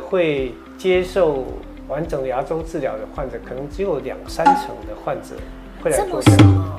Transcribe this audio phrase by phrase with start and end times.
[0.00, 1.44] 会接受
[1.86, 5.34] 完整的牙周治疗的患者，可能只有两三成的患者
[5.82, 6.18] 会来做。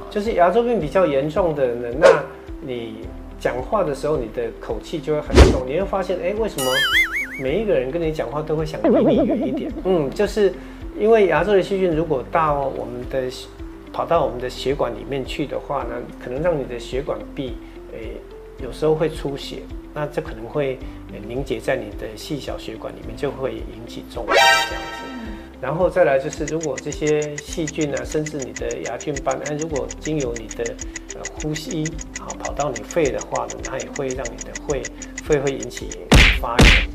[0.09, 2.23] 就是牙周病比较严重的人呢，那
[2.61, 3.05] 你
[3.39, 6.71] 讲话的时候，你的口气就会很重，你会发现，哎，为什么
[7.39, 9.71] 每一个人跟你讲话都会想离你远一点？
[9.85, 10.51] 嗯，就是
[10.99, 13.31] 因为牙周的细菌如果到我们的
[13.91, 15.89] 跑到我们的血管里面去的话呢，
[16.19, 17.53] 可能让你的血管壁，
[17.91, 18.17] 诶，
[18.63, 19.61] 有时候会出血。
[19.95, 20.79] 那这可能会
[21.27, 25.03] 凝结在你的细小血管里面，就会引起中风这样子。
[25.61, 30.75] 然后再来就是，如果这些细菌啊，甚至你的牙菌斑，哎，如果经由你的
[31.15, 31.83] 呃呼吸
[32.19, 34.81] 啊跑到你肺的话呢，它也会让你的肺
[35.23, 35.89] 肺会引起
[36.41, 36.92] 发炎。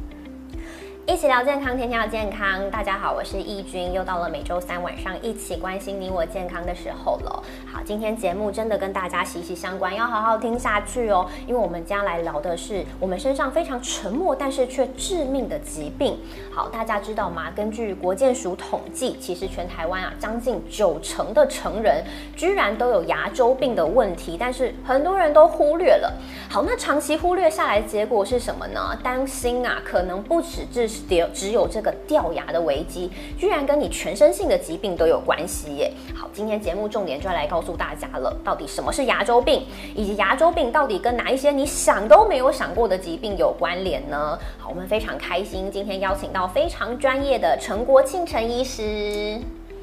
[1.09, 2.71] 一起聊健康，天天要健康。
[2.71, 7.43] 大家好，我是易君，又到了每周三晚上一起关心你我健康的时候了。
[7.65, 11.27] 好，今天节目真的跟大家息息相关，要好好听下去哦。
[11.47, 16.19] 因为我们将来聊的是我们身上非常沉默，但是却致命的疾病。
[16.53, 17.51] 好，大家知道吗？
[17.57, 22.05] 根据国健署统计，其实全台湾啊，将近九成的成人
[22.37, 26.13] 居然都有牙周病的问题，但是很多人都忽略了。
[26.51, 28.95] 好，那长期忽略下来，结果是什么呢？
[29.03, 30.98] 担心啊，可能不止致。
[31.33, 35.93] 只有这个掉牙的危机，居然跟你全身性的疾病都有关系耶！
[36.15, 44.39] 好，今天节目重点就要来告诉大家了，到底什么是牙周病，以及牙周病到底跟哪一些你想都没有想过的疾病有关联呢？
[44.59, 49.39] 好，我们非常开心，今天邀请到非常专业的陈国庆陈医师。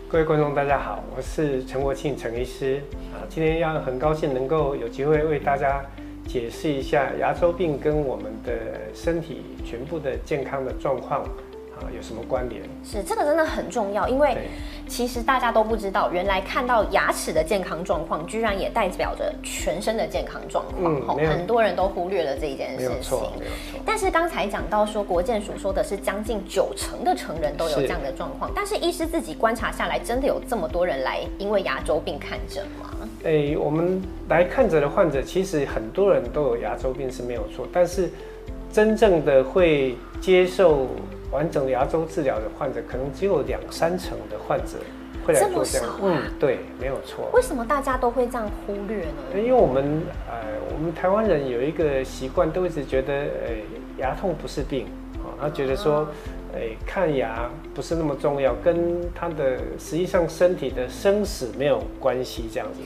[0.07, 2.81] 各位观众，大家好，我是陈国庆陈医师
[3.13, 5.83] 啊，今天要很高兴能够有机会为大家。
[6.27, 8.53] 解释一下牙周病跟我们的
[8.93, 11.23] 身体全部的健康的状况
[11.81, 12.61] 啊有什么关联？
[12.83, 14.37] 是这个真的很重要，因为
[14.87, 21.17] 其实大家都不知道，原来看到牙齿的健康状况，居然也代表着全身的健康状况。
[21.19, 22.89] 嗯，很多人都忽略了这一件事情。
[22.89, 23.79] 没有错，没有错。
[23.85, 32.91] 但是刚才讲到说，国健署说的是将近九成的成人都有这样的状况，但是医师自己观察下来，真的有这么多人来因为牙周病看诊吗？
[33.23, 38.09] 诶，我们来看诊的患者，其实很多人都有牙周病是没有错，但是
[38.71, 40.87] 真正的会接受
[41.31, 44.77] 完整牙周治疗的患者，可能只有两三成的患者
[45.25, 45.87] 会来做这样。
[46.01, 47.29] 嗯，对，没有错。
[47.33, 49.37] 为什么大家都会这样忽略呢？
[49.37, 50.35] 因为我们呃，
[50.73, 53.63] 我们台湾人有一个习惯，都一直觉得，诶，
[53.97, 56.07] 牙痛不是病，啊，他觉得说。
[56.57, 62.79] 哎，看牙不是那么重要，跟他的实际上身体的生死没有关系，这样子。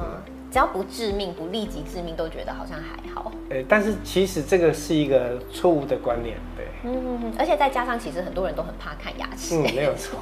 [0.00, 0.04] 嗯，
[0.50, 3.30] 只要不致命、不立即致命，都觉得好像还好。
[3.48, 6.55] 哎，但是其实这个是一个错误的观念，对。
[6.84, 9.56] 嗯，而且再加上，其实很多人都很怕看牙齿。
[9.56, 10.18] 嗯，没有错。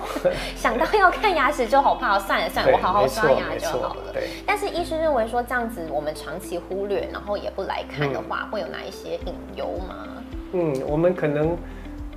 [0.56, 4.12] 想到要看牙齿就好怕，算了算了，我好好刷牙就好了。
[4.12, 4.28] 对。
[4.46, 10.06] 但是医生认为说，这样子我们长期忽略，然后也不来看的话，会有哪一些隐忧吗？
[10.52, 11.56] 嗯，我们可能。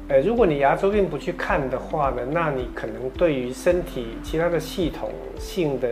[0.09, 5.89] 呃，如果你牙周病不去看的话呢，那你可能对于身体其他的系统性的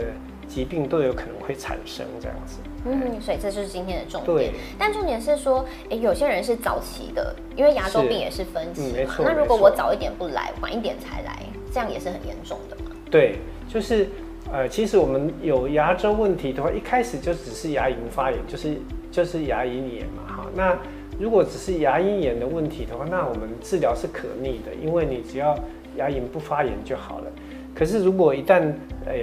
[0.47, 2.59] 疾病都有可能会产生这样子。
[2.85, 4.53] 嗯，所以这就是今天的重点。
[4.77, 9.23] 但重点是说，诶，有些人是早期的，因为牙周病也是分期嘛。
[9.23, 12.91] 那如果我早一点不来，晚一点才来，这样也是很严重的嘛。
[13.09, 14.07] 对，就是
[14.51, 18.77] 呃，其实我们有牙周问题的话，一开始就只是牙龈发炎，就是
[19.11, 20.77] 就是牙龈炎嘛，哈，那。
[21.17, 25.57] 如果只是牙龈炎的问题的话，那我们治疗是可逆的，因为你只要
[25.95, 27.31] 牙龈不发炎就好了。
[27.73, 28.73] 可是如果一旦
[29.05, 29.13] 呃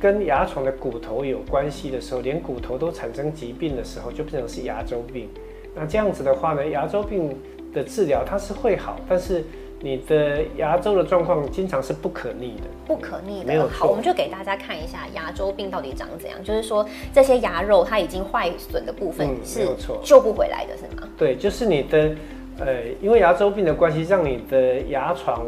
[0.00, 5.28] 跟牙床的骨头有关系的时候，连骨头都产生疾病的时候，就变成是牙周病。
[5.74, 7.36] 那这样子的话呢，牙周病
[7.72, 9.44] 的治疗它是会好，但是。
[9.82, 13.46] 你的牙周的状况经常是不可逆的，不可逆的。
[13.46, 16.38] 没有好，我们就给大家看一下牙周病到底长怎样。
[16.44, 19.66] 就是说，这些牙肉它已经坏损的部分是
[20.02, 21.08] 救不回来的，是吗？
[21.16, 22.14] 对，就是你的，
[22.58, 25.46] 呃，因为牙周病的关系，让你的牙床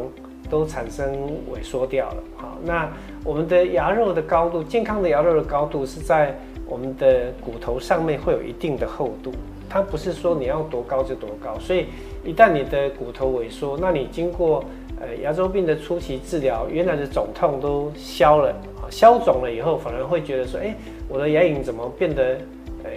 [0.53, 1.11] 都产生
[1.51, 2.17] 萎缩掉了。
[2.37, 2.87] 好，那
[3.23, 6.37] 我们的牙肉的高度，健康的牙肉的高度是在
[6.67, 9.31] 我们的骨头上面会有一定的厚度。
[9.67, 11.87] 它不是说你要多高就多高，所以
[12.23, 14.63] 一旦你的骨头萎缩，那你经过
[15.01, 18.53] 呃牙周病的初期治疗，原来的肿痛都消了，
[18.91, 20.75] 消肿了以后，反而会觉得说，哎，
[21.09, 22.37] 我的牙龈怎么变得，
[22.83, 22.91] 呃，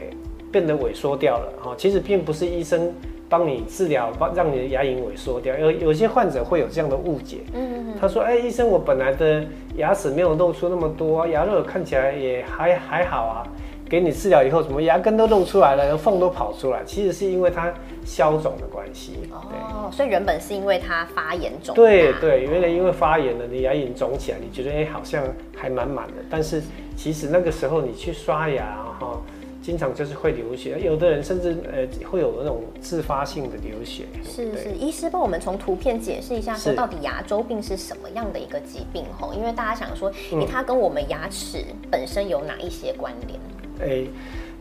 [0.53, 1.51] 变得萎缩掉了？
[1.59, 2.93] 哈，其实并不是医生
[3.29, 7.39] 帮你治疗，帮让你的牙龈萎缩掉，有有些患者会有这样的误解。
[7.55, 9.45] 嗯，他说，哎，医生，我本来的
[9.77, 13.47] 牙齿没有露出那么多，牙肉看起来也还还好啊。
[13.89, 17.73] 给你治疗以后，怎么牙根都露出来了，缝都跑出来，其实是因为它
[18.05, 19.13] 消肿的关系。
[19.31, 21.73] 哦，所以原本是因为它发炎肿。
[21.73, 25.23] 对对，原来因为发炎了，你牙龈肿起来，你觉得哎好像
[25.55, 26.61] 还满满的，但是
[26.97, 28.65] 其实那个时候你去刷牙
[28.99, 29.21] 哈，
[29.67, 34.05] 经常就是会流血，有的人甚至呃会有那种自发性的流血。
[34.23, 39.35] 是是，医师帮我们从图片解释一下，说到底牙周病是什么样的一个疾病吼？
[39.35, 43.91] 因为大家想说，哎，它跟我们牙齿本身有哪一些关联？
[43.91, 44.09] 诶。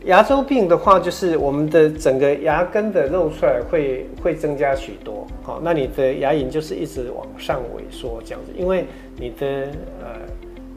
[0.04, 8.84] 牙周病的话，就是我们的整个牙根的露出来会会增加许多，好，那你的牙龈就是一直往上萎缩这样子，因为
[9.16, 9.46] 你的
[10.00, 10.20] 呃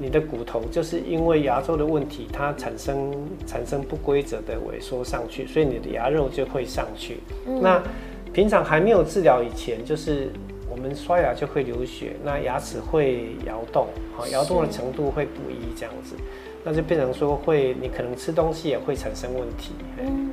[0.01, 3.13] 你的骨头就是因为牙周的问题，它产生
[3.45, 7.17] 产生不规则的萎缩上去，所以你的牙肉就会上去。
[7.61, 7.83] 那
[8.31, 10.31] 平常还没有治疗以前，就是
[10.71, 16.15] 我们刷牙就会流血，那牙齿会摇动，好，摇动的程度会不一这样子。
[16.63, 19.73] 那就变成说会，你可能吃东西也会产生问题。
[20.01, 20.31] 嗯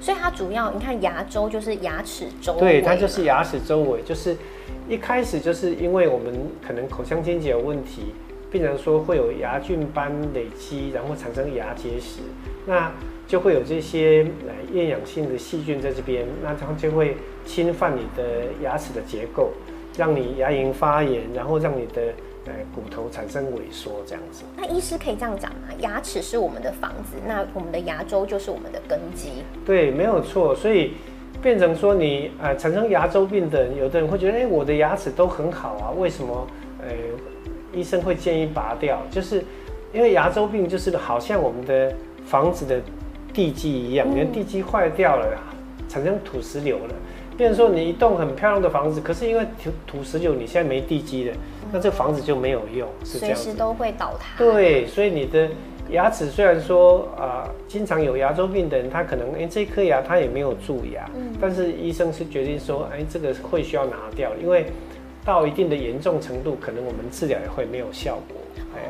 [0.00, 4.34] 所以它主要你看牙周就是牙齿周，对，它就是牙齿周围，就是
[4.88, 6.34] 一开始就是因为我们
[6.66, 8.14] 可能口腔清洁有问题，
[8.54, 12.20] 病人说会有牙菌斑累积，然后产生牙结石，
[12.66, 12.92] 那
[13.26, 19.50] 就会有这些呃厌氧性的细菌在这边，那它就会侵犯你的牙齿的结构，
[19.98, 22.00] 让你牙龈发炎，然后让你的。
[22.46, 24.44] 呃，骨头产生萎缩这样子。
[24.54, 25.68] 那医师可以这样讲吗？
[25.78, 29.30] 牙齿是我们的房子，那我们的牙周就是我们的根基。
[29.64, 30.54] 对，没有错。
[30.54, 30.92] 所以
[31.40, 36.46] 变成说你呃产生牙周病的人，有的人会觉得，哎，我的牙齿都很好啊，为什么
[36.82, 36.92] 呃
[37.74, 39.02] 医生会建议拔掉？
[39.10, 39.44] 就是
[39.92, 41.92] 因为牙周病就是好像我们的
[42.24, 42.80] 房子的
[43.32, 45.26] 地基一样，你的地基坏掉了，
[45.88, 46.94] 产生土石流了。
[47.36, 51.34] 变成说你一栋很漂亮的房子，可是因为土土石流，你现在没地基了。
[51.72, 54.38] 那这房子就没有用，是这样随时都会倒塌。
[54.38, 55.48] 对，所以你的
[55.90, 61.10] 牙齿虽然说啊，经常有牙周病的人，他可能哎这颗牙他也没有蛀牙，
[61.40, 64.66] 但是医生是决定说，哎这个会需要拿掉，因为
[65.24, 68.36] 到一定的严重程度，可能我们治疗也会没有效果。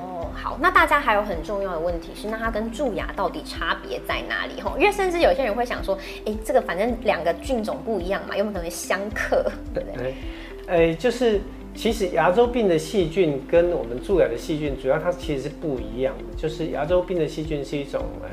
[0.00, 4.60] 哦，好，那大家还有很重要的问题是，那它跟蛀牙到底差别在哪里？
[4.60, 9.50] 吼，因为甚至有些人会想说，哎，这个反正两个菌种不一样嘛，有没有可能相克？
[9.72, 10.14] 对不对？
[10.66, 11.40] 哎，就是。
[11.76, 16.24] 其实牙周病的细菌跟我们蛀牙的细菌，主要它其实是不一样的。
[16.36, 18.28] 就是牙周病的细菌是一种呃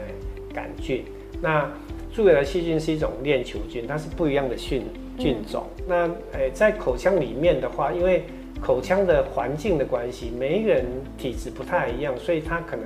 [0.53, 1.03] 杆菌，
[1.41, 1.67] 那
[2.13, 4.83] 蛀牙的细菌是一种链球菌，它是不一样的菌
[5.17, 5.65] 菌种。
[5.87, 8.23] 那诶，在口腔里面的话，因为
[8.61, 10.85] 口腔的环境的关系，每一个人
[11.17, 12.85] 体质不太一样，所以它可能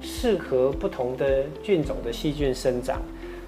[0.00, 3.00] 适合不同的菌种的细菌生长。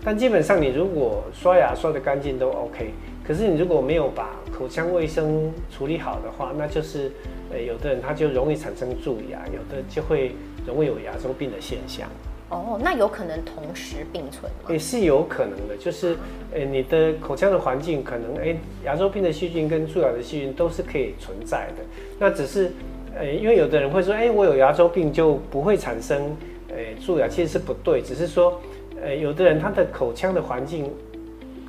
[0.05, 2.91] 但基本上你如果刷牙刷得干净都 OK。
[3.27, 7.11] 可是你如果没有把口腔卫生处理好的话，那就是，
[7.50, 10.32] 呃，有的人他就容易产生蛀牙，有的就会
[10.67, 12.06] 容易有牙周病的现象。
[12.50, 14.70] 哦，那有可能同时并存吗？
[14.70, 16.17] 也是有可能的，就是，
[16.52, 21.82] 呃，你的口腔的环境可能，哎，牙周病的细菌跟蛀牙的细菌都是可以存在的。
[22.19, 22.73] 那只是，
[23.17, 26.37] 呃，因为有的人会说，哎，我有牙周病就不会产生，
[26.69, 28.61] 呃，蛀牙，其实是不对，只是说，
[29.02, 30.91] 呃，有的人他的口腔的环境。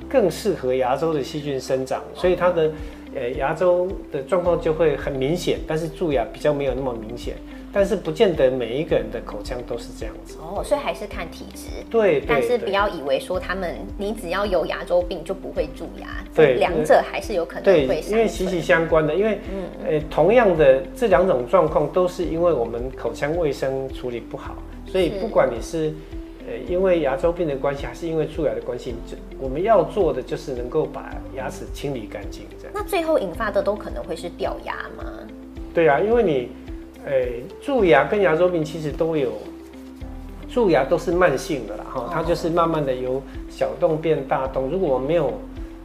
[0.08, 2.70] 更适合牙周的细菌生长，所以他的
[3.12, 7.34] 呃牙周的状况就会很明显，但是蛀牙比较没有那么明显。
[7.76, 11.66] 但是不见得每一个人的口腔都是这样子哦，所以还是看体质。
[11.90, 18.00] 对，但是不要以为说他们你只要有牙周病就不会蛀牙，对，两者还是有可能会。
[18.08, 24.56] 因为息息相关的，因为嗯呃同样的这两种状况都是因为我们口腔卫生处理不好，
[24.86, 25.92] 所以不管你是。
[26.48, 32.72] 呃，因为牙周病的关系，还是因为蛀牙的关系，就我们要做的就是能够把牙齿清理干净，这样。
[32.72, 35.04] 那最后引发的都可能会是掉牙吗？
[35.74, 36.48] 对啊，因为你，
[37.06, 37.12] 呃，
[37.62, 39.32] 蛀牙跟牙周病其实都有，
[40.48, 44.68] 蛀牙都是慢性的啦，哈，它就是慢慢的由小洞变大洞。
[44.68, 45.32] 如果我没有，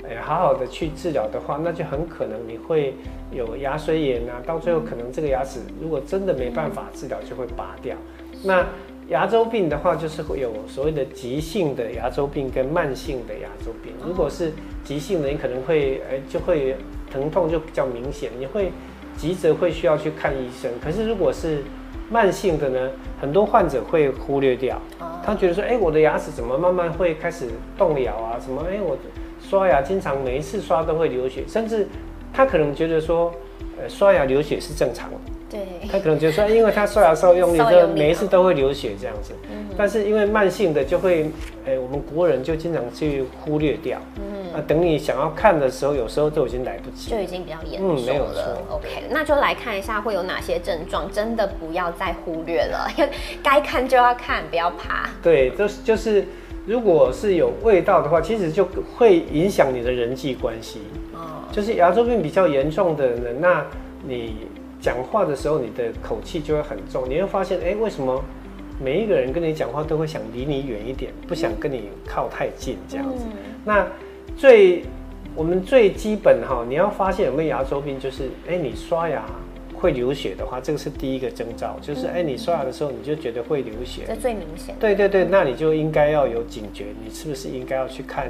[0.03, 2.95] 诶，好好的去治疗的话，那就很可能你会
[3.31, 7.95] 有牙髓炎啊，到最后可能这个牙齿如果真的没办法治疗，就会拔掉。
[8.43, 8.65] 那
[9.09, 13.93] 牙周病的话，就是会有所谓的急性的牙周病跟慢性的牙周病。
[14.03, 14.51] 如果是
[14.83, 16.75] 急性的，你可能会诶就会
[17.11, 18.71] 疼痛就比较明显，你会
[19.17, 20.71] 急着会需要去看医生。
[20.83, 21.63] 可是如果是
[22.09, 22.89] 慢性的呢，
[23.21, 24.81] 很多患者会忽略掉，
[25.23, 28.39] 他觉得说，哎，我的牙齿怎么慢慢会开始动摇啊？
[28.43, 28.63] 什么？
[28.69, 28.97] 哎，我
[29.41, 31.87] 刷牙经常每一次刷都会流血，甚至
[32.33, 33.33] 他可能觉得说，
[33.81, 35.17] 呃，刷牙流血是正常的。
[35.49, 39.33] 对，他可能觉得说，因为他刷牙时候用力，就每一次都会流血这样子。
[39.51, 41.29] 嗯，但是因为慢性的，就会，
[41.65, 43.99] 哎，我们国人就经常去忽略掉。
[44.15, 48.01] 嗯，啊，等你想要看的时候，有时候都已经来不及，就已经比较严重了。
[48.01, 48.43] 嗯，没有错。
[48.69, 53.09] OK，那就来看一下会有哪些症状，真的不要再忽略了，因 为
[53.43, 55.09] 该看就要看，不要怕。
[55.21, 56.25] 对，就是就是，
[56.65, 58.67] 如果是有味道的话，其实就
[58.97, 60.81] 会影响你的人际关系。
[61.13, 63.65] 哦，就是牙周病比较严重的人，那
[64.07, 64.47] 你。
[64.81, 68.19] 讲话的时候，你的口气就会很重，你会发现，哎，为什么
[68.83, 73.23] 每一个人跟你讲话都会想离你远一点，不想跟你靠太近这样子。
[73.63, 73.85] 那
[74.37, 74.83] 最
[75.35, 79.23] 我们最基本哈，你要发现有没有牙周病，就是哎，你刷牙
[79.73, 84.75] 会流血的话，这个是第一个征兆，就是哎，你刷牙的时候你就觉得会流血，这最明显。
[84.79, 88.27] 对对对，那你就应该要有警觉，你是不是应该要去看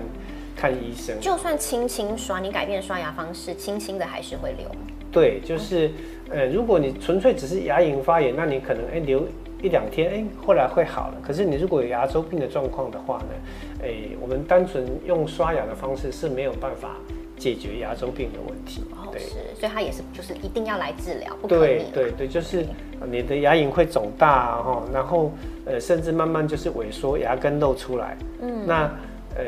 [0.56, 1.20] 看医生？
[1.20, 4.68] 就算轻轻刷，你改变刷牙方式，轻轻的还是会流。
[5.12, 5.92] 对，就是
[6.30, 9.26] 呃，如果你纯粹只是牙龈发炎，那你可能哎流。
[9.62, 11.16] 一两天，哎，后来会好了。
[11.22, 16.96] 可是你如果有牙周病的状况的话呢，哎，我们单纯用刷牙的方式是没有办法
[17.38, 18.84] 解决牙周病的问题。
[19.12, 22.66] 对，是，所以它也是就是一定要来治疗，不对对对，就是
[23.06, 25.32] 你的牙龈会肿大哈，然后
[25.66, 28.18] 呃，甚至慢慢就是萎缩，牙根露出来。
[28.42, 28.90] 嗯，那
[29.36, 29.44] 呃，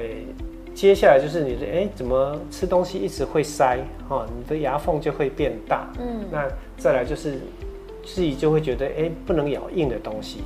[0.76, 5.88] 接下来就是你的哎，怎么吃东西一直会塞哈，你的牙缝就会变大。
[5.98, 7.40] 嗯，那再来就是。
[8.04, 10.42] 自己就会觉得，哎，不能咬硬的东西，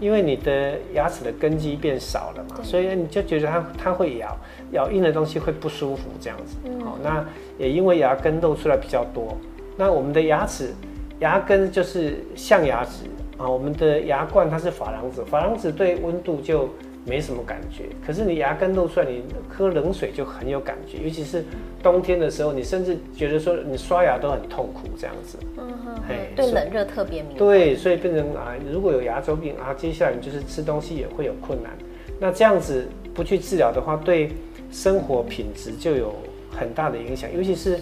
[0.00, 4.36] 因为你的牙齿的根基变少了嘛，所以你就觉得它它会咬
[4.72, 6.56] 咬硬的东西会不舒服这样子。
[6.84, 7.24] 好，那
[7.58, 9.36] 也因为牙根露出来比较多，
[9.76, 10.72] 那我们的牙齿
[11.20, 13.04] 牙根就是象牙齿
[13.36, 16.68] 啊，我们的牙冠它是珐琅质，珐琅质对温度就。
[17.06, 21.44] 没什么感觉，可是你牙根露出来，你喝冷水就很有感觉，尤其是
[21.82, 25.38] 冬天的时候，你甚至觉得说你刷牙都很痛苦这样子。
[25.58, 26.02] 嗯哼，
[26.34, 27.38] 对冷热特别敏感。
[27.38, 31.72] 对，所以变成啊，如果有牙周病啊，接下来你就是吃东西也会有困难。
[32.18, 34.30] 那这样子不去治疗的话，对
[34.70, 36.14] 生活品质就有
[36.50, 37.78] 很大的影响，尤其是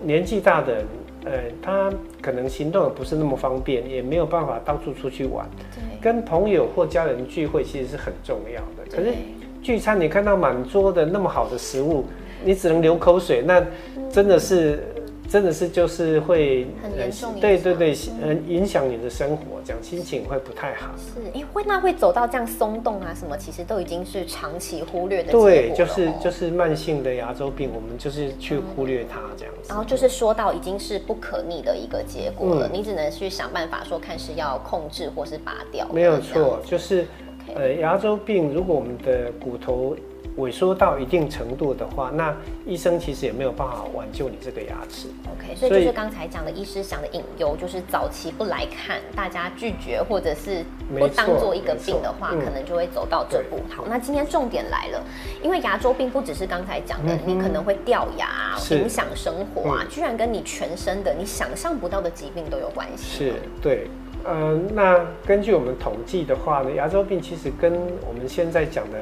[0.00, 0.84] 年纪大的。
[1.24, 5.48] 呃，他可能行动也不是那么方便，也没有办法到处出去玩。
[5.74, 8.96] 对，跟朋友或家人聚会其实是很重要的。
[8.96, 9.14] 可是
[9.62, 12.04] 聚餐，你看到满桌的那么好的食物，
[12.44, 13.64] 你只能流口水，那
[14.10, 14.84] 真的是。
[15.28, 20.90] 真的是就是会很严重，对对对，嗯，影响你的生活，这样心情会不太好。
[20.96, 29.68] 是，因为会那会走到这样松动啊什么，其实都已经是长期忽略的对，就是就是慢性的牙周病，我们就是去忽略它这样子。
[29.68, 35.88] 然后就是说到已经是不可逆的一个结果了，你只能去想办法说看是要控制或是拔掉。
[35.92, 37.06] 没有错，就是
[37.54, 39.96] 呃牙周病，如果我们的骨头。
[40.36, 42.34] 萎缩到一定程度的话，那
[42.66, 45.06] 医生其实也没有办法挽救你这个牙齿。
[45.32, 50.64] OK，所以就是刚才讲的医师想的隐忧，就是早期不来看，大家拒绝或者是
[50.98, 53.60] 不当做一个病的话，可能就会走到这步。
[53.70, 55.00] 好，那今天重点来了，
[55.40, 63.18] 因为牙周病不只是刚才讲的，你可能会掉牙，影响生活啊，居然跟你全身的你想象不到的疾病都有关系。
[63.18, 63.86] 是，对，
[64.26, 67.72] 嗯，那根据我们统计的话呢，牙周病其实跟
[68.04, 68.98] 我们现在讲的。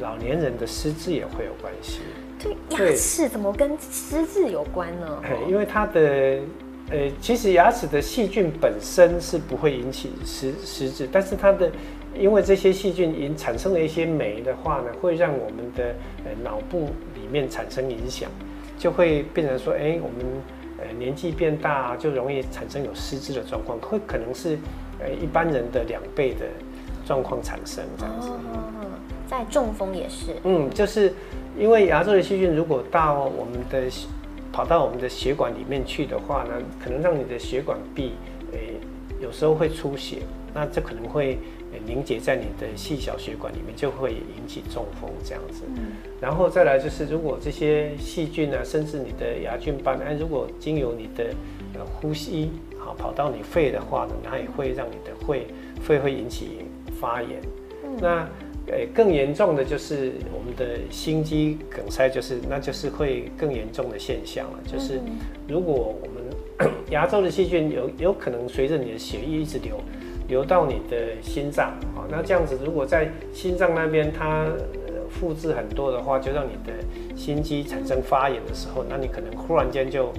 [0.00, 2.00] 老年人的失智也会有关系。
[2.68, 5.22] 对，牙齿怎么跟失智有关呢？
[5.48, 6.38] 因为它的，
[6.90, 11.70] 呃，其实牙齿的细菌本身是不会引起失失智，但是它的，
[12.14, 18.30] 因为这些细菌引产生了一些酶的话呢，会让我们的呃脑部里面产生影响，
[18.78, 20.26] 就会变成说，哎，我们
[20.78, 24.58] 呃年纪变大就容易产生有失智的状况，会可能是
[25.00, 26.46] 呃一般人的两倍的
[27.06, 28.28] 状况产生这样子。
[29.28, 31.12] 在中风也是，嗯，就是
[31.58, 33.90] 因为牙周的细菌如果到我们的
[34.52, 36.52] 跑到我们的血管里面去的话呢，
[36.82, 38.12] 可能让你的血管壁
[38.52, 38.74] 诶
[39.20, 40.18] 有时候会出血，
[40.54, 41.38] 那这可能会
[41.84, 45.64] 凝结在你的细小血管里面，就会引起中风这样子。
[45.76, 51.34] 嗯，然后再来就是如果这些细菌呢，甚至你的牙菌斑，哎，如果经由你的
[51.74, 55.46] 呃呼吸好跑到你肺的话呢，它也会让你的肺
[55.82, 56.60] 肺会引起
[56.98, 57.40] 发炎。
[58.00, 58.28] 那
[58.68, 64.58] 呃，更严重的就是我们的心肌梗塞，就是那就是会更严重的现象了。
[64.66, 65.00] 就是
[65.48, 69.78] 如果我们牙周的细菌有有可能随着你的血液一直流
[70.28, 74.46] 流到你的心脏啊，那这样子如果在心脏那边它
[75.08, 76.72] 复制很多的话，就让你的
[77.16, 80.12] 心肌产生发炎的时候，那你可能忽然间就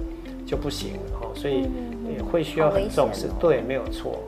[0.46, 1.68] 就不行了哈，所以
[2.16, 3.26] 也会需要很重视。
[3.38, 4.18] 对，没有错。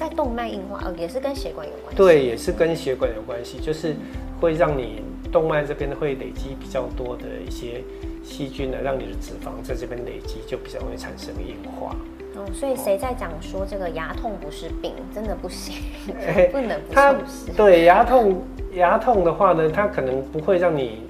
[0.00, 1.96] 在动脉硬化，呃，也是跟血管有关系。
[1.98, 3.94] 对，也是跟血管有关系，就是
[4.40, 7.84] 会让你动脉这边会累积比较多的一些
[8.24, 11.94] 细菌呢，让你的脂肪在这边累积，就比较容易产生硬化。
[12.34, 15.74] 哦，所以谁在讲说这个牙痛不是病，真的不行，
[16.50, 18.42] 不能不重对牙痛，
[18.72, 21.02] 牙痛的话呢，它可能不会让你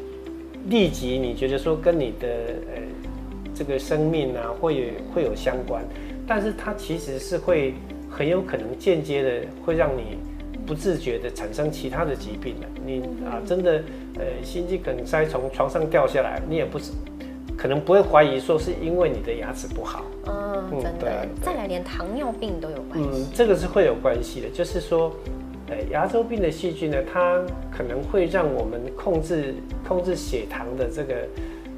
[0.67, 2.27] 立即你觉得说跟你的
[2.75, 2.83] 呃
[3.55, 5.81] 这个生命啊会会有相关，
[6.27, 7.73] 但是它其实是会。
[8.11, 10.19] 很有可能间接的会让你
[10.67, 12.67] 不自觉的产生其他的疾病的。
[12.85, 13.83] 你啊，真的
[14.17, 16.93] 呃心肌梗塞从床上掉下来，你也不是
[17.57, 20.05] 可能不会怀疑说是因为你的牙齿不好。
[20.27, 21.27] 嗯，嗯真的。
[21.43, 25.13] 再来，连糖尿病都有关嗯系。，这个是会有关系的，就是说，
[25.69, 29.55] 呃，牙周病的细菌呢，它可能会让我们控制
[29.87, 31.15] 控制血糖的这个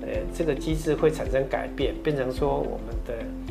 [0.02, 3.41] 呃这个机制会产生改变，变成说我们的呃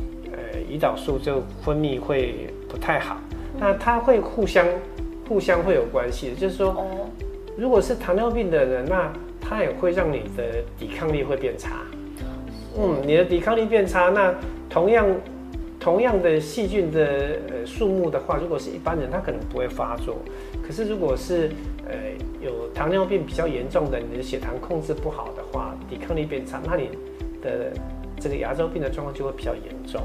[0.72, 3.18] 胰岛素就分泌会不太好，
[3.60, 4.66] 那它会互相
[5.28, 7.10] 互相会有关系的，就是说，哦，
[7.58, 11.82] 如果是糖尿病的人，那它也会让你的抵抗力会变差。
[12.78, 14.34] 嗯，你的抵抗力变差，那
[14.70, 15.06] 同样
[15.78, 17.04] 同样的细菌的
[17.50, 20.16] 呃数目的话，如果是一般人，他可能不会发作。
[20.66, 21.50] 可是如果是
[21.86, 21.92] 呃
[22.40, 26.88] 有糖尿病比较严重的，你的血糖控制不好的话，抵抗力变差，那你
[27.42, 27.72] 的
[28.18, 30.00] 这个牙周病的状况就会比较严重。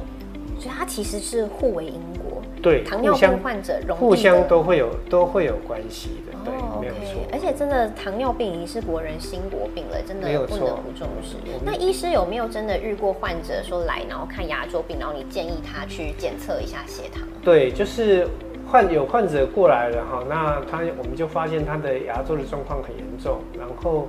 [0.60, 2.42] 所以它其实是互为因果。
[2.62, 7.22] 对，糖尿病患者容易互相都会有都会有关系的，对，哦没有错。
[7.32, 11.36] 而且真的糖尿病已经是国人心国病了，真的不能不重视。
[11.64, 17.24] 那医师有没有真的遇过患者说来，然后看牙周病，然后你建议他去检测一下血糖？
[17.44, 18.28] 对，就是
[18.68, 24.08] 患有患者过来了哈，那他我们就发现他的牙周的状况很严重，然后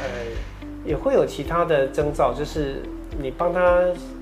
[0.00, 0.06] 呃
[0.84, 2.80] 也会有其他的征兆，就是
[3.20, 3.60] 你帮他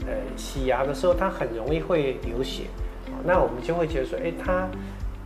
[0.06, 2.64] 呃洗牙的时候，他很容易会流血，
[3.24, 4.68] 那我们就会觉得说，哎，他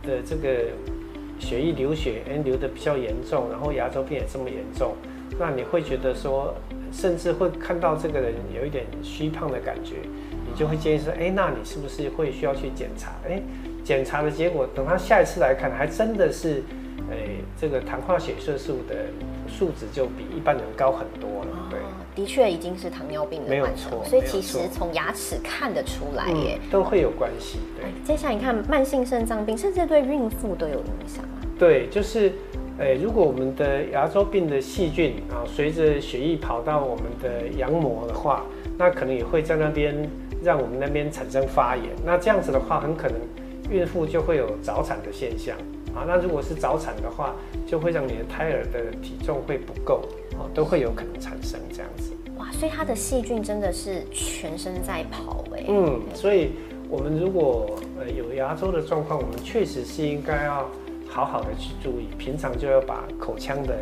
[0.03, 0.71] 的这个
[1.39, 4.93] 血液流血，哎流的比较严重，然后牙周病也这么严重，
[5.39, 6.53] 那你会觉得说，
[6.91, 9.95] 甚至会看到这个人有一点虚胖的感觉，
[10.45, 13.13] 你就会建议说，哎，那你是不是会需要去检查？
[13.25, 13.41] 哎，
[13.85, 16.61] 检查的结果，等他下一次来看，还真的是，
[17.09, 19.05] 哎，这个糖化血色素的
[19.47, 21.79] 数值就比一般人高很多了，对。
[22.11, 26.59] 哦，的确已经是糖尿病的没有患者错，所以其实从牙齿看得出来耶。
[26.61, 27.85] 嗯，都会有关系，对。
[28.05, 31.41] 接下来你看，慢性肾脏病甚至对孕妇都有影响啊。
[31.57, 32.33] 对，就是，
[32.77, 38.45] 呃，如果我们的牙周病的细菌啊，随着血液跑到我们的羊膜的话，
[38.77, 39.95] 那可能也会在那边
[40.43, 41.85] 让我们那边产生发炎。
[42.03, 43.17] 那这样子的话，很可能
[43.69, 45.55] 孕妇就会有早产的现象
[45.93, 46.03] 啊。
[46.07, 47.35] 那如果是早产的话，
[47.67, 50.01] 就会让你的胎儿的体重会不够，
[50.41, 52.11] 哦、都会有可能产生这样子。
[52.37, 55.63] 哇，所以它的细菌真的是全身在跑哎。
[55.67, 56.51] 嗯，所以
[56.89, 60.69] 我们如果呃有牙周的状况，我们确实是应该要
[61.07, 63.75] 好好的去注意，平常就要把口腔的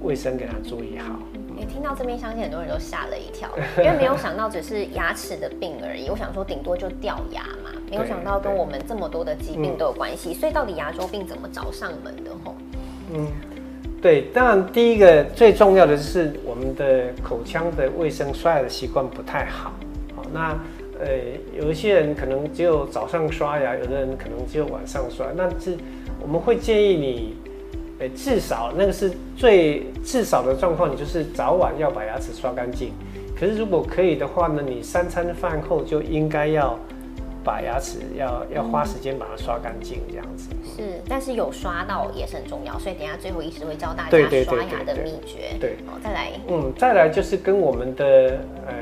[0.00, 1.18] 卫生给它注意好。
[1.58, 3.48] 你听到这边，相信很多人都吓了一跳，
[3.78, 6.08] 因为没有想到只是牙齿的病而已。
[6.10, 10.34] 我想说，顶多就掉牙嘛，没有想到跟我们这么多的疾病都有关系。
[10.34, 12.54] 所以到底牙周病怎么找上门的吼？
[13.14, 13.26] 嗯，
[14.06, 19.72] 对，当然第一个最重要的是我们的口腔的卫生刷牙的习惯不太好。
[20.14, 20.56] 好，那
[21.00, 21.08] 呃
[21.58, 25.76] 有一些人可能只有早上刷牙，有的人可能只有晚上刷，那是
[26.22, 27.34] 我们会建议你。
[27.98, 32.92] 呃，至少那个是最至少的状况，你就是早晚要把牙齿刷干净。
[33.36, 36.78] 可是如果可以的话呢，你三餐饭后就应该要
[37.46, 40.48] 把牙齿要要花时间把它刷干净，这样子。
[40.76, 45.56] 是，但是有刷到也是很重要，所以等一下最后医师会教大对对对家刷牙的秘诀。
[45.60, 48.74] 对，好，再来，嗯，再来就是跟我们的，呃，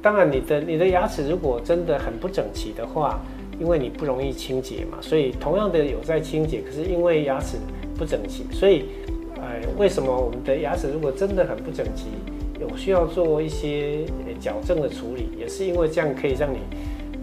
[0.00, 3.20] 当然你的你的牙齿如果真的很不整齐的话，
[3.60, 7.58] 因为你不容易清洁嘛，所以同样的有在清洁，可是因为牙齿
[7.98, 8.86] 不整齐，所以，
[9.36, 12.06] 呃，为什么我们的牙齿如果真的很不整齐，
[12.58, 16.58] 有需要做一些呃矫正的处理，也是因为这样可以让你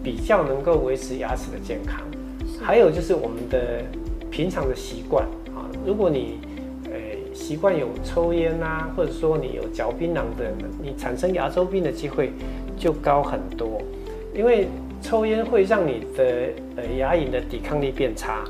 [0.04, 2.02] 比较能够维持牙齿的健康。
[2.62, 3.84] 还有就是我们的
[4.30, 6.40] 平常的习惯啊，如果你
[6.86, 6.92] 呃
[7.34, 12.32] 习惯有抽烟啊，或者说你有嚼槟榔的人，你产生牙周病的机会
[12.78, 13.82] 就高很多，
[14.36, 14.68] 因为
[15.02, 18.44] 抽烟会让你的呃牙龈的抵抗力变差，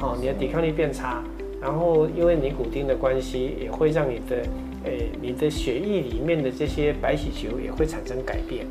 [0.00, 1.22] 哦，你的抵抗力变差，
[1.62, 4.42] 然后因为尼古丁的关系，也会让你的
[4.84, 8.66] 呃你的血液里面的这些白血球也会产生改变，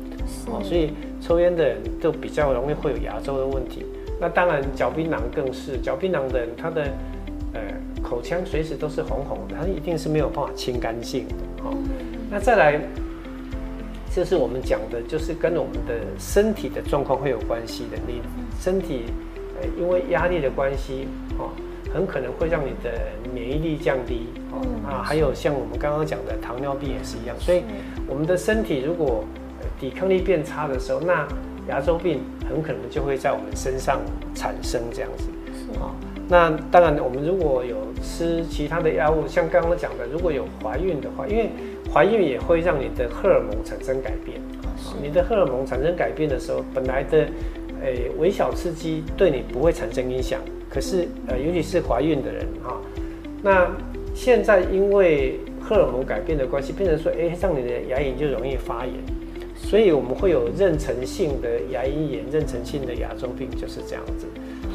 [0.46, 3.84] 哦，所以抽烟的人都比较容易会有牙周的问题。
[4.20, 6.84] 那当然，嚼槟榔更是，嚼槟榔的人他的
[7.52, 7.60] 呃
[8.00, 11.34] 口腔随时都是红红的，他一定是没有办法清干净的。
[11.64, 11.76] 哦，
[12.30, 12.80] 那再来，
[14.14, 17.98] 就是我们讲的，就是跟我们的身体的状况会有关系的。
[18.06, 18.22] 你
[18.60, 19.06] 身体
[19.60, 21.50] 呃因为压力的关系，哦，
[21.92, 22.92] 很可能会让你的
[23.34, 27.34] 免疫力降低，哦啊，还有像我们刚刚讲的糖尿病也是一样。
[27.38, 27.62] 所以
[28.06, 29.24] 我们的身体如果
[29.60, 31.26] 呃抵抗力变差的时候，那
[31.68, 34.00] 牙周病很可能就会在我们身上
[34.34, 35.24] 产生这样子。
[35.52, 35.90] 是啊、
[36.28, 41.50] 那当然，我们如果有吃其他的药物，像刚刚讲的，如果有怀孕的话，因为
[41.92, 44.40] 怀孕也会让你的荷尔蒙产生改变。
[44.76, 47.26] 是你的荷尔蒙产生改变的时候，本来的
[47.82, 52.76] 诶微小刺激对你不会产生影响，可是呃，尤其是怀孕的人哈、
[53.42, 53.66] 那
[54.14, 58.94] 现在因为荷尔蒙改变的关系，变成说，哎，让你的牙龈就容易发炎。
[59.56, 64.26] 所以我们会有妊娠性的牙龈炎、妊娠性的牙周病，就是这样子。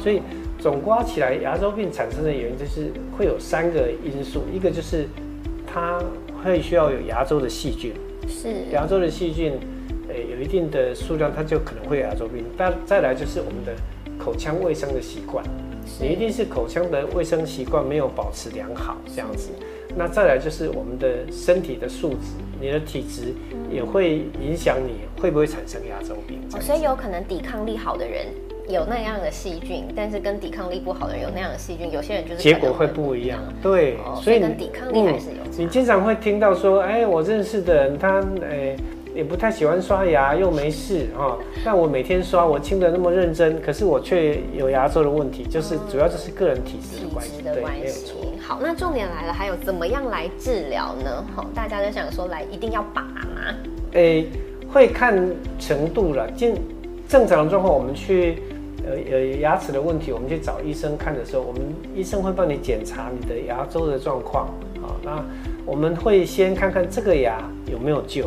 [0.02, 0.20] 所以
[0.58, 5.06] 总刮起来，牙周病产生的原因就是会有三个因素，一个就是
[5.66, 5.98] 它
[6.42, 7.92] 会需要有牙周的细菌，
[8.26, 9.52] 是牙周的细菌，
[10.08, 12.44] 呃，有一定的数量，它就可能会有牙周病。
[12.56, 13.72] 但再来就是我们的
[14.18, 15.44] 口腔卫生的习惯，
[16.00, 19.50] 你一定是口腔的卫生习惯没有保持良好，这样子。
[19.96, 23.34] 那再来就是我们的身体的素质，你的体质
[23.70, 26.40] 也会影响你会不会产生牙周病。
[26.54, 28.26] 哦，所以有可能抵抗力好的人
[28.68, 33.40] 有那样的细菌，但是跟抵抗力不好的人有那样的细菌，有些人就是结果会不一样。
[33.60, 35.36] 对，所以跟抵抗力还是有。
[35.58, 38.76] 你经常会听到说，哎，我认识的人他，哎。
[39.14, 41.36] 也不太喜欢刷牙，又没事啊。
[41.64, 47.42] 但我每天刷，我清的那么认真，可是我却有牙周的问题，就是主要就是个人体质的关系。
[47.42, 48.20] 对，没有错。
[48.40, 51.24] 好，那重点来了，还有怎么样来治疗呢？
[51.34, 53.54] 好，大家都想说来一定要拔吗？
[53.92, 54.26] 诶，
[54.72, 55.16] 会看
[55.58, 56.30] 程度了。
[56.32, 56.54] 正
[57.08, 58.38] 正常的状况，我们去
[58.84, 61.62] 呃呃牙齿的问题，我们去找医生看的时候，我们
[61.94, 64.46] 医生会帮你检查你的牙周的状况。
[64.80, 65.22] 好，那
[65.66, 67.38] 我们会先看看这个牙
[67.70, 68.26] 有没有救。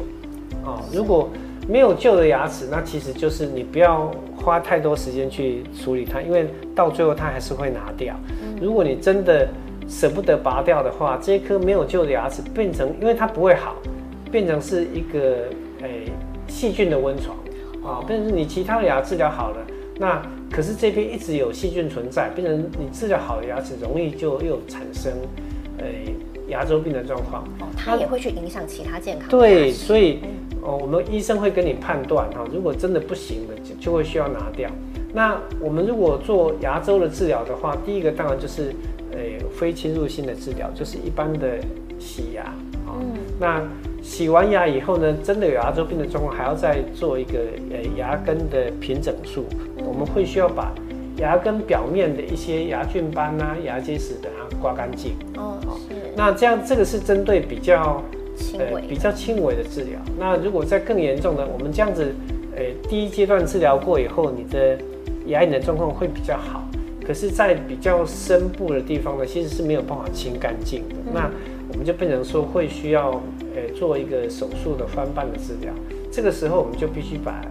[0.65, 1.30] 哦，如果
[1.67, 8.15] 没有旧的牙齿，那其实就是你不要花太多时间去处理它，因为到最后它还是会拿掉。
[8.62, 9.47] 如果你真的
[9.88, 13.76] 舍不得拔掉的话，这一颗没有旧的牙齿变成，因为它不会好，
[14.30, 15.45] 变成是一个
[15.82, 16.12] 诶
[16.47, 17.38] 细菌的温床
[17.82, 18.04] 啊。
[18.08, 19.58] 但是你其他的牙治疗好了，
[19.97, 20.21] 那
[20.52, 25.13] 可是这边一直有细菌存在，变成你治疗好的牙齿容易就又产生
[25.78, 26.13] 诶
[26.49, 27.43] 牙周病的状况。
[27.62, 29.30] 哦，它也会去影响其他健康。
[29.30, 30.19] 对，所以。
[30.65, 34.69] 哦，我们医生会跟你判断哈，如果真的不行了，就就会需要拿掉。
[35.13, 38.73] 那我们如果做牙周的治疗的话，第一个当然就是，
[39.12, 39.19] 呃，
[39.56, 41.60] 非侵入性的治疗，就是一般的
[41.99, 42.43] 洗牙
[42.88, 42.95] 啊。
[43.39, 43.62] 那
[44.02, 49.45] 洗完牙以后呢，真的有牙周病的状况，还要再做一个呃牙根的平整术。
[49.86, 50.71] 我们会需要把
[51.17, 55.12] 牙根表面的一些牙菌斑啊、牙结石等啊刮干净。
[55.36, 55.95] 哦，是。
[56.15, 58.02] 那这样这个是针对比较。
[58.58, 60.00] 呃，比较轻微的治疗。
[60.19, 62.13] 那如果在更严重的，我们这样子，
[62.56, 64.78] 呃，第一阶段治疗过以后，你的
[65.28, 66.67] 牙龈的状况会比较好。
[67.06, 70.96] 可是，在比较深部的地方呢，其实是没有办法清干净的。
[71.13, 71.30] 那
[71.72, 73.22] 我们就变成说会需要，
[73.56, 75.74] 呃，做一个手术的翻瓣的治疗。
[76.12, 77.41] 这个时候，我们就必须把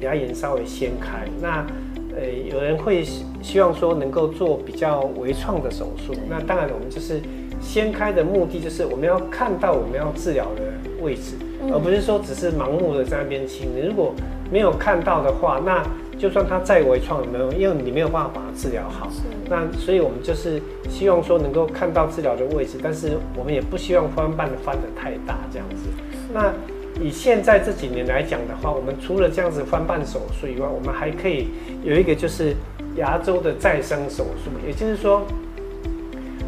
[0.00, 1.26] 牙龈稍微掀开。
[1.40, 1.66] 那，
[2.14, 3.02] 呃，有人会
[3.42, 6.14] 希望说能够做比较微创的手术。
[6.28, 7.20] 那当然，我们就是。
[7.62, 10.62] 掀开的目的就是我们要看到我们要治疗的
[11.00, 11.36] 位置，
[11.72, 13.70] 而不是说只是盲目的在那边清。
[13.74, 14.12] 你如果
[14.50, 15.82] 没有看到的话，那
[16.18, 19.08] 就算它再微创也没有，因为你没有办法把它治疗好。
[19.48, 25.88] 那所以我们就是希望说能够看到治疗的位置，但是我们也不希望翻瓣翻的太大这样子。
[26.34, 26.52] 那
[27.00, 31.48] 以现在这几年来讲的话，我们除了这样子翻瓣手术以外，我们还可以
[31.82, 32.54] 有一个就是
[32.96, 35.22] 牙周的再生手术，也就是说。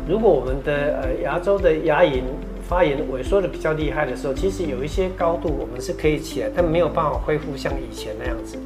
[0.06, 2.20] 如果我们的呃牙周的牙龈
[2.68, 8.58] 发炎萎缩的比较厉害的时候，其实有一些高度我们是可以起来，但没有办法恢复像以前那样子。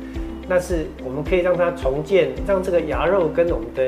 [0.48, 3.82] 那是我们可以让它重建，让这个牙肉跟我们的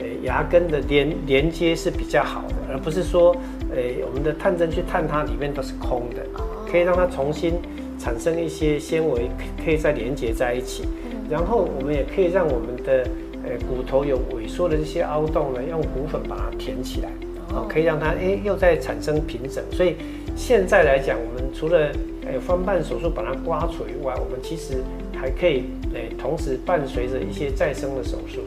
[0.00, 3.36] 呃牙根的连连接是比较好的，而不是说
[3.70, 6.26] 呃我们的探针去探它里面都是空的，
[6.70, 7.54] 可以让它重新
[7.98, 9.30] 产生一些纤维，
[9.64, 10.84] 可以再连接在一起。
[11.28, 13.06] 然后我们也可以让我们的。
[13.46, 17.08] 呃，骨头有萎缩的这些凹洞呢，用骨粉把它填起来，
[17.54, 19.62] 哦，可以让它诶又再产生平整。
[19.70, 19.94] 所以
[20.34, 21.78] 现在来讲，我们除了
[22.26, 24.82] 诶翻瓣手术把它刮除以外，我们其实
[25.14, 28.40] 还可以诶同时伴随着一些再生的手术，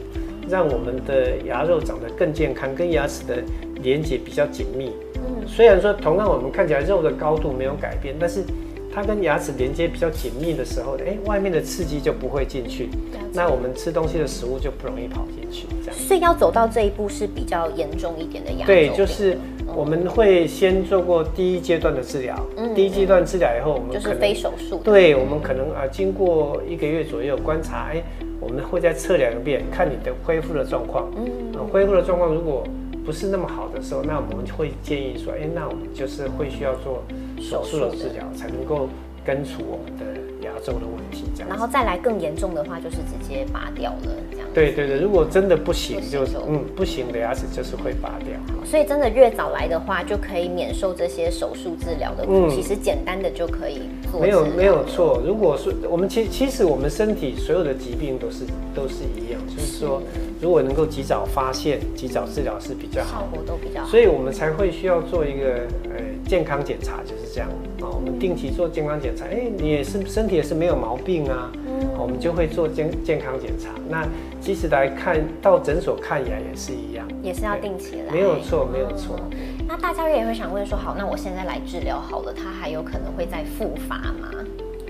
[0.48, 3.42] 让我们的牙肉长得更健康，跟牙齿的
[3.82, 4.92] 连接比较紧密。
[5.16, 8.44] 嗯，虽然说同样我们看起来肉的高度没有改变，但是。
[8.92, 12.88] 它跟牙齿连接比较紧密的时候，哎，外面的刺激就不会进去，
[13.32, 15.66] 那我们吃东西的食物就不容易跑进去。
[15.84, 19.38] 这样，所以要走到这一步是比较严重一点的牙对，就是
[19.76, 22.36] 我们会先做过第一阶段的治疗，
[22.74, 24.80] 第一阶段治疗以后，我们就是非手术。
[24.82, 28.02] 对，我们可能啊，经过一个月左右观察，哎，
[28.40, 31.08] 我们会再测量一遍，看你的恢复的状况。
[31.16, 32.64] 嗯，恢复的状况如果
[33.06, 37.04] 不是那么好的时候，那我们会建议说，哎，那我们就是会需要做。
[37.40, 38.88] 手术的治疗才能够
[39.24, 41.48] 根除我们的牙周的问题，这样。
[41.48, 44.46] 然后再来更严重的话，就是直接拔掉了，这样。
[44.52, 48.28] 对对对，如果真的不行，就是嗯不行的牙齿就是会拔掉。
[48.64, 52.48] 所以真的越早来的话，就可以免受这些手术治疗的苦。
[52.50, 54.20] 其实简单的就可以做。
[54.20, 60.02] 没有没有错，如果说我们其其实我们身体所有的疾病都是都是一样，就是说
[60.40, 63.88] 如果能够及早发现、及早治疗是比较好效果都比较好。
[63.88, 67.48] 所以我们才会需要做一个呃健康检查，就是这样
[67.80, 67.88] 啊。
[67.92, 73.68] 我们定期做健康检查，哎，你也是身体也是没有毛病啊，嗯我们就会做健健康检查。
[73.88, 74.06] 那
[74.40, 78.12] 即使来看到诊所看牙也是一样，也是要定期来。
[78.12, 79.20] 没有错，没有错。
[79.68, 84.30] 那大家也会想问说，好，那我现在来治疗好了，它还有可能会再复发吗？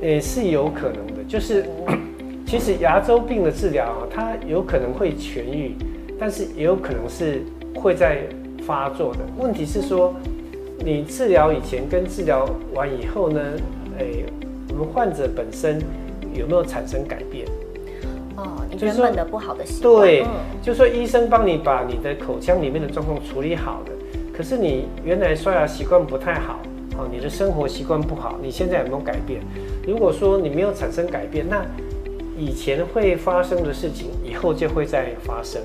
[0.00, 1.66] 也是有可能的，就是
[2.50, 5.76] 其实牙周病的治疗啊，它有可能会痊愈，
[6.18, 7.42] 但是也有可能是
[7.76, 8.22] 会在
[8.66, 9.20] 发作的。
[9.38, 10.12] 问题是说，
[10.80, 13.40] 你治疗以前跟治疗完以后呢，
[14.00, 14.04] 哎，
[14.70, 15.80] 我们患者本身
[16.34, 17.46] 有没有产生改变？
[18.34, 20.00] 哦，你原本的不好的习惯。
[20.00, 20.26] 对，
[20.60, 23.92] 就说医生帮你把你的口腔里面的状况处理好的，
[24.36, 26.58] 可是你原来刷牙习惯不太好。
[26.98, 29.40] 哦你的生活习惯不好，你现在有没有改变？
[29.86, 31.64] 如果说你没有产生改变，那
[32.40, 35.60] 以前会发生的事情，以后就会再发生。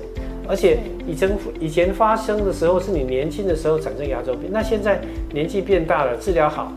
[0.46, 5.00] 而且以前以前发生的时候，是你年轻的时候产生牙周病，那现在
[5.32, 6.70] 年纪变大了，治疗好，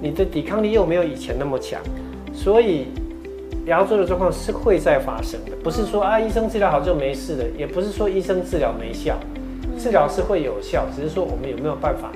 [0.00, 1.80] 你的抵抗力又没有以前那么强，
[2.34, 2.88] 所以
[3.64, 5.52] 牙周的状况是会再发生的。
[5.64, 9.18] 不是说啊，医生治疗好就没事了，也不是说医生治疗没效，
[9.78, 12.12] 治疗是会有效，只是说我们有没有办法。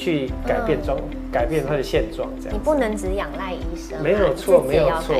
[0.00, 0.96] 去改变状，
[1.30, 2.54] 改变他的现状，这样。
[2.54, 5.14] 你不能只仰赖医生，没有错，没有错。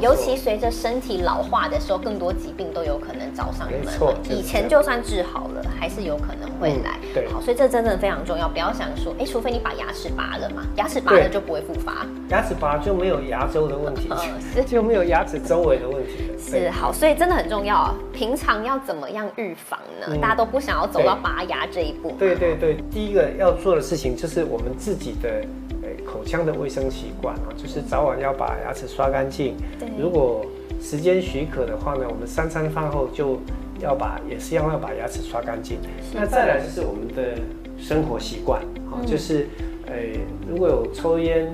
[0.00, 3.80] 尤其随着身体老化的时候，更多疾病都有可能找上门。
[3.80, 6.98] 没错，以前就算治好了，还是有可能会来。
[7.12, 8.48] 对，好，所以这真的非常重要。
[8.48, 12.06] 不要想说，哎，除非你把牙齿拔了嘛，牙齿拔了就不会复发。
[12.28, 14.08] 牙齿拔就没有牙周的问题，
[14.54, 16.38] 是就没有牙齿周围的问题了。
[16.38, 17.94] 是好，所以真的很重要。
[18.12, 20.16] 平常要怎么样预防呢？
[20.20, 22.14] 大家都不想要走到拔牙这一步。
[22.18, 24.16] 对对对，第一个要做的事情。
[24.22, 25.41] 就是我们自己的
[26.04, 29.54] 口腔的卫生习惯啊，就是早晚要把牙齿刷干净。
[29.98, 30.44] 如果
[30.80, 33.38] 时间许可的话呢，我们三餐饭后就
[33.80, 35.78] 要把也是要要把牙齿刷干净。
[36.14, 37.40] 那再来就是我们的
[37.78, 39.46] 生活习惯啊，就是
[39.86, 39.92] 呃
[40.48, 41.52] 如果有抽烟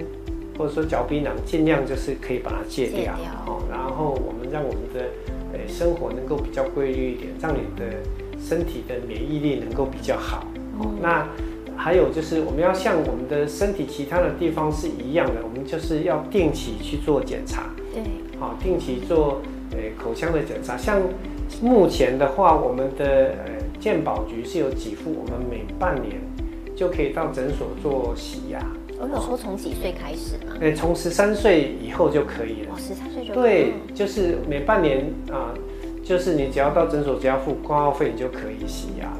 [0.56, 3.14] 或者说嚼槟榔，尽量就是可以把它戒掉
[3.46, 3.62] 哦。
[3.70, 5.04] 然后我们让我们的
[5.52, 7.84] 呃生活能够比较规律一点，让你的
[8.40, 10.46] 身体的免疫力能够比较好。
[11.02, 11.26] 那
[11.78, 17.70] 还有就是，我们要像我们的身体其他的地方是一样的，我们就是要定期去做检查。
[17.94, 18.02] 对，
[18.40, 20.76] 好，定期做呃口腔的检查。
[20.76, 21.00] 像
[21.62, 26.20] 目前的话，我们的呃健保局是有给付，我们每半年
[26.74, 28.58] 就可以到诊所做洗牙。
[29.00, 30.56] 我有说从几岁开始吗？
[30.60, 32.72] 呃，从十三岁以后就可以了。
[32.72, 35.54] 哦，十三岁就对，就是每半年啊，
[36.02, 39.17] 就是你只要到诊所，只要付挂号费，你就可以洗牙了。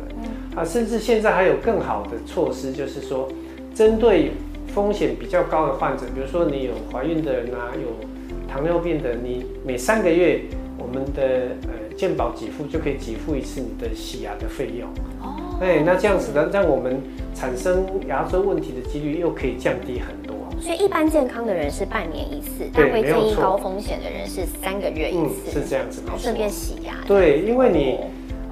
[0.59, 3.29] 啊，甚至现在还有更好的措施，就是说，
[3.73, 4.33] 针对
[4.75, 8.05] 风险比较高的患者，比如说你有怀孕的人啊，有
[8.53, 10.40] 糖尿病的，你每三个月
[10.77, 11.23] 我们的
[11.68, 14.88] 呃健保给付就可以给付一次你的洗牙的费用。
[15.23, 17.01] 哦，哎，那这样子呢，让我们
[17.37, 20.35] 产生牙周问题的几率又可以降低很多。
[20.61, 26.94] 所以一般健康的人是半年一次，但会建议高风险的人是三个月一次，是这样子，顺便洗牙。
[27.07, 28.01] 对，因为你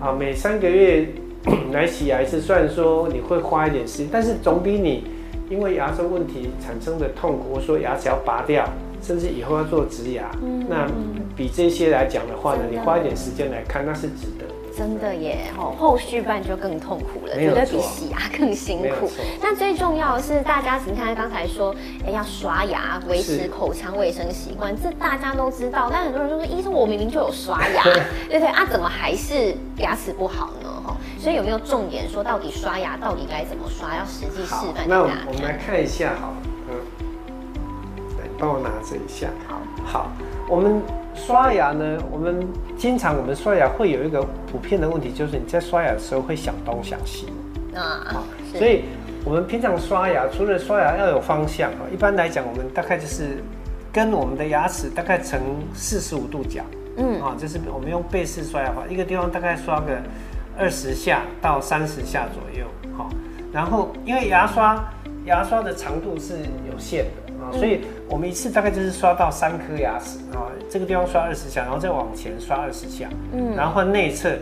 [0.00, 1.08] 啊每三个月。
[1.72, 5.04] 来洗牙一次，虽然说你会花一点时间，但是总比你
[5.50, 8.68] 因为牙周问题产生的痛苦，或说牙齿要拔掉，
[9.02, 10.30] 甚至以后要做植牙，
[10.68, 10.86] 那
[11.36, 14.46] 比这些来讲的话呢，你花一点时间来看，那是值得。
[14.76, 19.10] 真的耶，哦，后续办就更痛苦了，绝对比洗牙更辛苦。
[19.40, 21.74] 那最重要的是，大家你看刚才说，
[22.06, 25.88] 哎，要刷牙，维持口腔卫生习惯，这大家都知道。
[25.90, 27.82] 但很多人就说，医生，我明明就有刷牙，
[28.28, 30.75] 对对啊，怎么还是牙齿不好呢？
[30.86, 33.96] 哈，所以有没有重点说，到底刷牙到底该怎么刷？
[33.96, 36.32] 要实际示范那我们来看一下，好，
[36.68, 36.76] 嗯，
[38.18, 39.28] 来帮我拿着一下。
[39.48, 40.10] 好，好，
[40.48, 40.80] 我们。
[41.18, 42.46] 刷牙呢，我们
[42.76, 44.22] 经常我们刷牙会有一个
[44.52, 47.26] 普遍的问题，就是你在刷牙的时候会想东想西
[47.74, 48.22] 啊，
[48.54, 48.84] 所以
[49.24, 53.42] 我们平常刷牙除了刷牙要有方向啊，一般来讲我们大概就是
[53.90, 55.40] 跟我们的牙齿大概成
[55.72, 56.62] 四十五度角，
[56.98, 59.96] 嗯啊，就是我们用背式刷牙法，一个地方大概刷个
[60.58, 62.66] 二十下到三十下左右，
[62.96, 63.08] 好，
[63.52, 64.82] 然后因为牙刷
[65.24, 66.34] 牙刷的长度是
[66.70, 67.26] 有限的。
[67.52, 74.32] 所以，我们一次大概就是刷到三颗牙齿啊，这个地方刷二十下，然后再往前刷二十下，嗯，然后换内侧，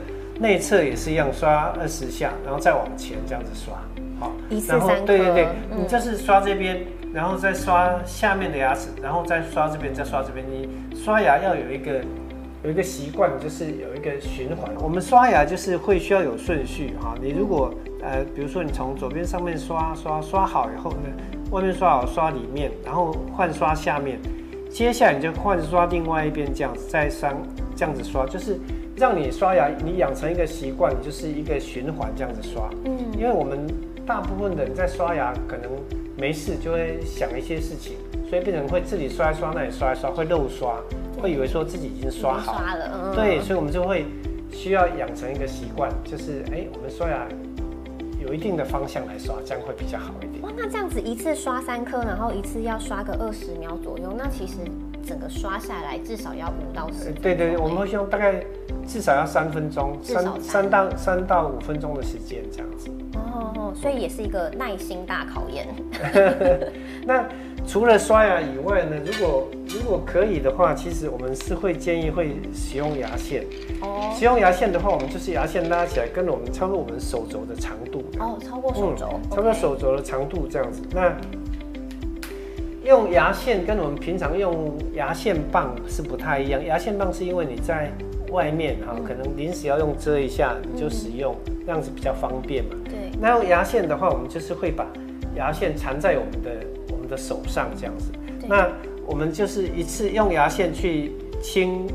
[0.40, 3.74] 内侧也是一样刷二十下，然后再往前这样子刷，
[4.18, 4.32] 好，
[4.66, 12.00] 然后对对对，你就是刷这边，然后再刷下面的牙齿，然后再刷这边，再刷这边，你刷牙要有一个
[12.64, 14.74] 有一个习惯，就是有一个循环。
[14.80, 17.72] 我们刷牙就是会需要有顺序哈，你如果
[18.02, 21.08] 呃，比如说你从左边上面刷刷刷好以后呢。
[21.50, 24.18] 外面刷好，刷里面，然后换刷下面。
[24.68, 27.32] 接下来你就换刷另外一边这样子，再上
[27.76, 28.58] 这样子刷，就是
[28.96, 32.68] 让你刷牙，你养成一个习惯，你就是一个循环这样子刷。
[32.86, 33.68] 嗯，因为我们
[34.04, 35.70] 大部分的人在刷牙，可能
[36.16, 37.98] 没事就会想一些事情，
[38.28, 40.80] 所以变成会自己刷一刷，那里刷一刷，会漏刷，
[41.20, 43.12] 会以为说自己已经刷好了。
[43.14, 44.06] 对，所以我们就会
[44.52, 47.26] 需要养成一个习惯，就是哎，我们刷牙。
[48.26, 50.42] 有一定的方向来刷，这样会比较好一点。
[50.42, 54.54] 哇，那这样子一次刷三颗，然后一次要刷个二十秒左右，那其实
[55.06, 57.12] 整个刷下来至少要五到十。
[57.12, 58.42] 对对对，我们会希望大概
[58.86, 62.88] 至少要三分钟，三三到三到五分钟的时间这样子。
[63.14, 65.66] 哦，所以也是一个耐心大考验。
[67.04, 67.28] 那
[67.66, 68.96] 除了刷牙以外呢？
[69.04, 73.44] 如果如果可以的话，其实我们是会建议会使用牙线。
[73.80, 74.14] 哦。
[74.16, 78.04] 使用牙线的话，我们就是牙线拉起来，跟我们超过我们手肘的长度。
[78.18, 79.20] 哦，超过手肘。
[79.30, 80.82] 超过手肘的长度这样子。
[80.92, 81.12] 那
[82.84, 86.64] 用牙线跟我们平常用牙线棒是不太一样。
[86.64, 87.90] 牙线棒是因为你在
[88.30, 91.34] 外面哈，可能临时要用遮一下，你就使用，
[91.66, 92.76] 这样子比较方便嘛。
[92.84, 93.10] 对。
[93.20, 94.86] 那用牙线的话，我们就是会把
[95.34, 96.50] 牙线缠在我们的
[96.92, 98.12] 我们的手上这样子。
[98.46, 98.70] 那
[99.06, 101.12] 我们就是一次用牙线去
[101.42, 101.86] 清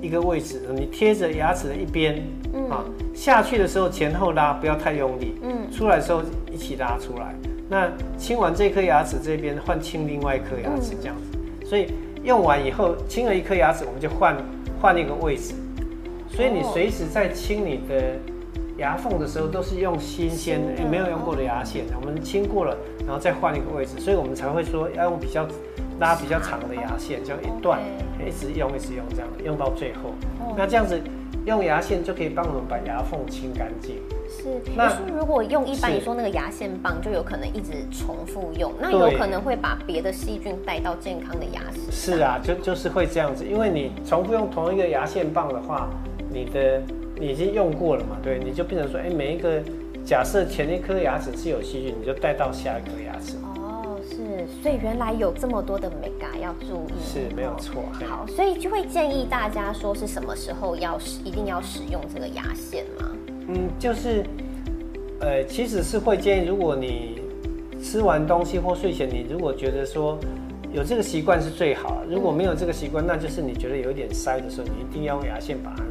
[0.00, 2.22] 一个位置，你贴着牙齿的一边，
[2.70, 2.84] 啊，
[3.14, 7.34] 下去的时候前后拉，不要太用力，嗯，出来的时候一起拉出来。
[7.68, 11.66] 那清完这颗牙齿这边，换清另外一颗牙齿这样子。
[11.66, 11.88] 所以
[12.22, 14.36] 用完以后，清了一颗牙齿，我们就换
[14.80, 15.54] 换一个位置。
[16.28, 18.16] 所以你随时在清你的
[18.78, 21.84] 牙缝的时候，都是用新鲜的，没有用过的牙线。
[22.00, 25.46] 我们清过了，然后再换一个位置，所以我们才会说要用比较。
[25.98, 27.80] 拉比较长的牙线，这样一段，
[28.26, 30.12] 一直用一直用，这样用到最后。
[30.56, 31.00] 那这样子
[31.44, 33.96] 用牙线就可以帮我们把牙缝清干净。
[34.28, 34.44] 是。
[34.76, 41.90] 那如果用一般你说那个牙线棒，就有可能一直重复用，那有可能会把别的细菌带到健康的牙齿。
[41.90, 45.88] 是啊，就就是会这样子，因为你重复用同一个牙线棒的话，
[46.30, 46.82] 你的
[47.18, 49.62] 你已经用过了嘛，对，你就变成说，哎，每一个
[50.04, 53.36] 假设前一颗牙齿是有细菌，你就带到下一颗牙齿。
[54.62, 57.82] 所以原来有这么多的 mega 要注意，是没有错。
[58.08, 63.10] 好，所以就会建议大家说是什么时候要使，一定要使用这个牙线吗？
[63.48, 64.24] 嗯，就是，
[65.20, 67.20] 呃，其实是会建议，如果你
[67.82, 70.18] 吃完东西或睡前，你如果觉得说
[70.72, 72.02] 有这个习惯是最好。
[72.08, 75.84] 如果没有这个习惯，那就是你觉得有点塞的时候，你一定要用牙线把它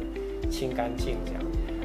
[0.50, 1.42] 清干净，这样。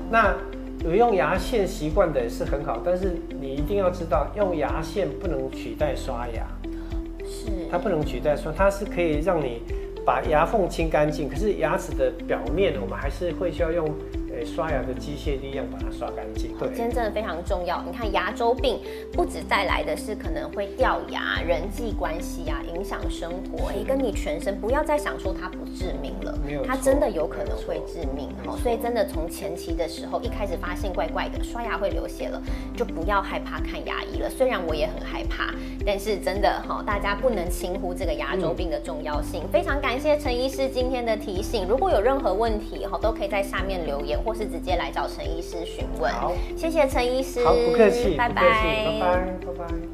[0.10, 0.36] 那
[0.84, 6.45] 有用牙线习惯的是很好，但是你一定要知道，用牙线不能取代刷牙。
[7.69, 9.62] 它不能取代说，它是可以让你
[10.06, 13.88] 把牙缝清干净，可是牙齿的表面，我们还是会需要用。
[14.45, 16.56] 刷牙的机械力量把它刷干净。
[16.58, 17.84] 对，今天真的非常重要。
[17.86, 18.80] 你看牙周病
[19.13, 24.60] 不止带来的是可能会掉牙、人际关系啊，影响生活，哎，跟你全身。
[24.60, 28.30] 不要再想说它不致命了，没有，它真的有可能会致命。
[28.45, 32.41] 哦，所以真的从前期的时候，一开始发现怪怪的，刷牙会流血了，
[32.75, 34.30] 就不要害怕看牙医了。
[34.30, 35.54] 虽然我也很害怕，
[35.86, 39.43] 但是真的哈，大家不能轻忽这个牙周病的重要性。
[39.51, 41.67] 非常感谢陈医师今天的提醒。
[41.67, 44.31] 如果有任何问题哈，都可以在下面留言或。
[44.32, 46.10] 或是直接来找陈医师询问。
[46.13, 47.44] 好，谢谢陈医师。
[47.44, 49.90] 好，不客气，拜拜，拜拜，拜拜。